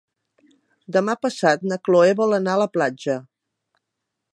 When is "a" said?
2.59-2.63